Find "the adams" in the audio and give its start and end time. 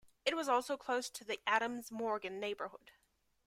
1.23-1.91